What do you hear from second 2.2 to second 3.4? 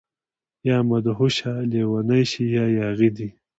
شي يا ياغي دي